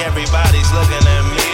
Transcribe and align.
everybody's 0.00 0.72
looking 0.72 1.06
at 1.06 1.22
me 1.36 1.53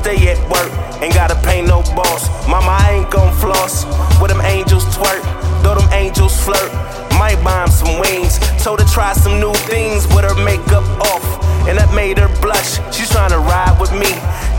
stay 0.00 0.32
at 0.32 0.40
work, 0.48 0.72
ain't 1.02 1.14
gotta 1.14 1.36
pay 1.44 1.60
no 1.60 1.82
boss. 1.94 2.22
Mama, 2.48 2.72
I 2.72 2.92
ain't 2.96 3.10
gon' 3.10 3.32
floss. 3.36 3.84
Where 4.18 4.28
them 4.28 4.40
angels 4.40 4.84
twerk, 4.96 5.22
though 5.62 5.74
them 5.74 5.88
angels 5.92 6.34
flirt. 6.44 6.72
Might 7.20 7.38
buy 7.44 7.62
'em 7.64 7.70
some 7.70 7.94
wings. 8.00 8.40
Told 8.64 8.80
her 8.80 8.88
try 8.88 9.12
some 9.12 9.36
new 9.44 9.54
things 9.72 10.06
with 10.12 10.24
her 10.24 10.38
makeup 10.50 10.86
off. 11.12 11.26
And 11.68 11.76
that 11.78 11.92
made 11.92 12.16
her 12.16 12.32
blush. 12.40 12.80
She's 12.94 13.10
trying 13.10 13.32
to 13.36 13.40
ride 13.52 13.76
with 13.78 13.92
me. 13.92 14.12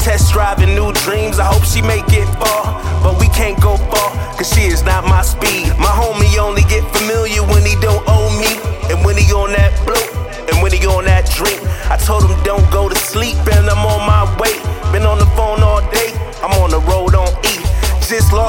Test 0.06 0.32
driving 0.32 0.74
new 0.80 0.92
dreams. 1.06 1.40
I 1.40 1.48
hope 1.54 1.66
she 1.74 1.82
make 1.82 2.10
it 2.22 2.30
far. 2.42 2.64
But 3.04 3.14
we 3.20 3.28
can't 3.40 3.60
go 3.60 3.78
far, 3.92 4.10
cause 4.38 4.50
she 4.54 4.64
is 4.76 4.84
not 4.84 5.02
my 5.16 5.24
speed. 5.34 5.68
My 5.86 5.94
homie 6.02 6.38
only 6.38 6.64
get 6.74 6.84
familiar 6.96 7.42
when 7.52 7.64
he 7.66 7.76
don't 7.88 8.04
owe 8.08 8.30
me. 8.44 8.52
And 8.92 9.04
when 9.06 9.18
he 9.18 9.26
on 9.34 9.52
that 9.58 9.74
bloat. 9.88 10.10
And 10.50 10.62
when 10.62 10.72
he 10.72 10.86
on 10.86 11.06
that 11.06 11.24
drink, 11.38 11.60
I 11.94 11.98
told 11.98 12.24
him 12.26 12.36
don't 12.44 12.68
go 12.72 12.90
to 12.90 12.96
sleep, 12.96 13.38
and 13.56 13.70
I'm 13.70 13.86
on 13.86 13.91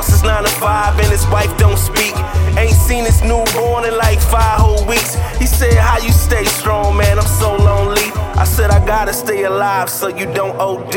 Lost 0.03 0.11
his 0.11 0.23
9 0.25 0.43
to 0.43 0.51
5 0.51 0.99
and 0.99 1.13
his 1.13 1.25
wife 1.29 1.57
don't 1.59 1.79
speak. 1.79 2.13
Ain't 2.59 2.75
seen 2.75 3.05
his 3.05 3.23
newborn 3.23 3.85
in 3.85 3.97
like 3.97 4.19
five 4.21 4.59
whole 4.59 4.85
weeks. 4.85 5.15
He 5.39 5.47
said, 5.47 5.75
How 5.75 5.99
you 5.99 6.11
stay 6.11 6.45
strong, 6.45 6.97
man? 6.97 7.21
I'm 7.21 7.25
so 7.39 7.55
lonely. 7.55 8.11
I 8.35 8.43
said, 8.43 8.73
I 8.73 8.85
gotta 8.85 9.13
stay 9.13 9.45
alive 9.45 9.89
so 9.89 10.09
you 10.09 10.27
don't 10.35 10.59
OD. 10.59 10.97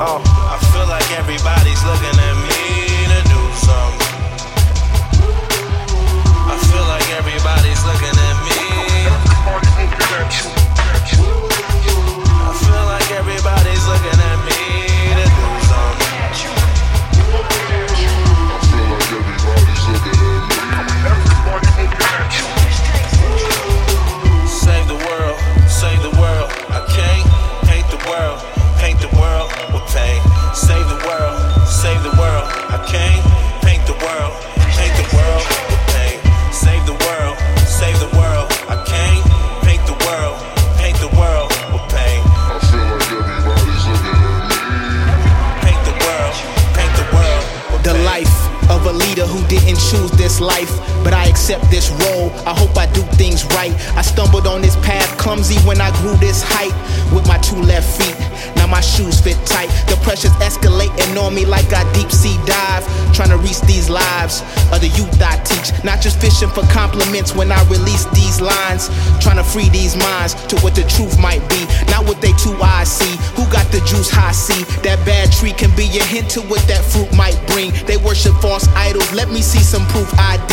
Uh. 0.00 0.22
I 0.24 0.56
feel 0.72 0.88
like 0.88 1.04
everybody's 1.18 1.84
looking 1.84 2.18
at 2.18 2.34
me 2.48 2.55
life, 50.40 50.70
but 51.04 51.12
I 51.12 51.26
accept 51.26 51.70
this 51.70 51.90
role. 51.90 52.30
I 52.46 52.54
hope 52.54 52.76
I 52.76 52.86
do 52.92 53.02
things 53.16 53.44
right. 53.56 53.72
I 53.96 54.02
stumbled 54.02 54.46
on 54.46 54.62
this 54.62 54.76
path 54.76 55.16
clumsy 55.18 55.56
when 55.66 55.80
I 55.80 55.90
grew 56.00 56.16
this 56.16 56.42
height 56.44 56.74
with 57.14 57.26
my 57.26 57.38
two 57.38 57.60
left 57.62 58.00
feet. 58.00 58.16
Now 58.56 58.66
my 58.66 58.80
shoes 58.80 59.20
fit 59.20 59.38
tight. 59.46 59.65
On 61.16 61.34
me 61.34 61.46
like 61.46 61.72
I 61.72 61.90
deep 61.92 62.10
sea 62.10 62.36
dive, 62.44 62.84
trying 63.14 63.30
to 63.30 63.38
reach 63.38 63.60
these 63.62 63.88
lives 63.88 64.42
of 64.70 64.80
the 64.80 64.88
youth 64.94 65.16
I 65.22 65.40
teach. 65.44 65.72
Not 65.82 66.00
just 66.00 66.20
fishing 66.20 66.50
for 66.50 66.62
compliments 66.68 67.34
when 67.34 67.50
I 67.50 67.62
release 67.70 68.04
these 68.12 68.40
lines, 68.40 68.90
trying 69.20 69.36
to 69.36 69.44
free 69.44 69.70
these 69.70 69.96
minds 69.96 70.34
to 70.52 70.60
what 70.60 70.74
the 70.74 70.84
truth 70.84 71.18
might 71.18 71.40
be, 71.48 71.64
not 71.88 72.04
what 72.04 72.20
they 72.20 72.32
two 72.36 72.52
eyes 72.60 72.92
see. 72.92 73.16
Who 73.40 73.48
got 73.50 73.64
the 73.72 73.80
juice 73.88 74.10
high 74.10 74.32
see? 74.32 74.62
That 74.82 75.00
bad 75.06 75.32
tree 75.32 75.52
can 75.52 75.74
be 75.74 75.88
a 75.96 76.04
hint 76.04 76.28
to 76.36 76.42
what 76.42 76.60
that 76.68 76.84
fruit 76.84 77.12
might 77.16 77.38
bring. 77.48 77.72
They 77.86 77.96
worship 77.96 78.34
false 78.44 78.68
idols. 78.76 79.10
Let 79.14 79.30
me 79.30 79.40
see 79.40 79.64
some 79.64 79.86
proof 79.88 80.12
ID. 80.18 80.52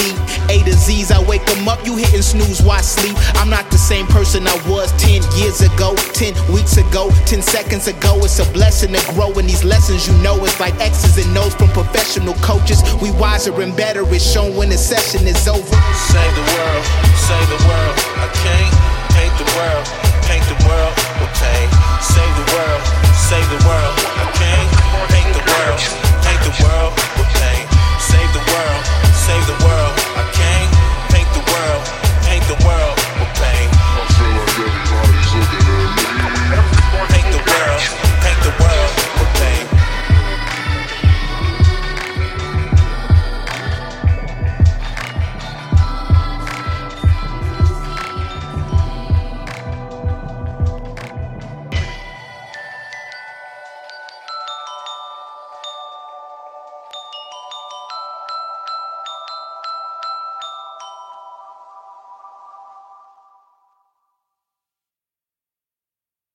A 0.50 0.64
to 0.64 0.74
Z's, 0.74 1.12
I 1.12 1.22
wake 1.28 1.46
them 1.46 1.68
up. 1.68 1.86
You 1.86 1.96
hitting 1.96 2.22
snooze, 2.22 2.62
why 2.62 2.82
sleep? 2.82 3.16
I'm 3.36 3.50
not 3.50 3.70
the 3.70 3.78
same 3.78 4.08
person 4.08 4.48
I 4.48 4.56
was 4.68 4.92
10 5.02 5.24
years 5.38 5.62
ago, 5.62 5.96
10 6.14 6.34
weeks 6.54 6.78
ago, 6.78 7.12
10 7.26 7.42
seconds 7.42 7.88
ago. 7.88 8.20
It's 8.24 8.40
a 8.40 8.48
blessing 8.54 8.94
to 8.94 9.02
grow 9.14 9.32
in 9.40 9.46
these 9.46 9.64
lessons. 9.64 10.08
You 10.08 10.16
know, 10.24 10.44
it's 10.46 10.53
like 10.60 10.76
X's 10.80 11.26
and 11.26 11.38
O's 11.38 11.56
from 11.56 11.70
professional 11.70 12.34
coaches. 12.36 12.82
We 13.02 13.12
wiser 13.12 13.54
and 13.62 13.76
better. 13.76 14.04
It's 14.14 14.24
shown 14.24 14.56
when 14.56 14.70
the 14.70 14.78
session 14.78 15.28
is 15.28 15.48
over. 15.48 15.62
Save 15.64 16.36
the 16.36 16.46
world, 16.54 16.86
save 17.16 17.48
the 17.50 17.62
world. 17.68 17.96
I 18.18 18.30
can't 18.34 18.93